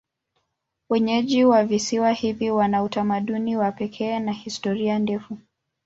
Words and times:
Wenyeji 0.89 1.45
wa 1.45 1.63
visiwa 1.65 2.11
hivi 2.11 2.51
wana 2.51 2.83
utamaduni 2.83 3.57
wa 3.57 3.71
pekee 3.71 4.19
na 4.19 4.31
historia 4.31 4.99
ndefu. 4.99 5.37